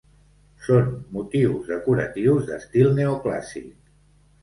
Són 0.67 0.87
motius 1.17 1.71
decoratius 1.73 2.51
d'estil 2.51 2.93
neoclàssic. 3.01 3.73